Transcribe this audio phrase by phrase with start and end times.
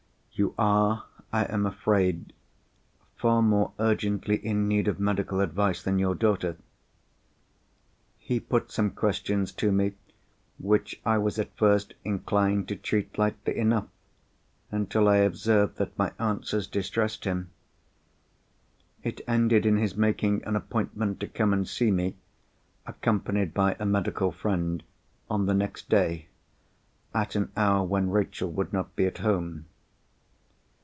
[0.33, 2.33] You are, I am afraid,
[3.15, 6.57] far more urgently in need of medical advice than your daughter.'
[8.17, 9.93] He put some questions to me,
[10.57, 13.85] which I was at first inclined to treat lightly enough,
[14.71, 17.51] until I observed that my answers distressed him.
[19.03, 22.15] It ended in his making an appointment to come and see me,
[22.87, 24.81] accompanied by a medical friend,
[25.29, 26.29] on the next day,
[27.13, 29.65] at an hour when Rachel would not be at home.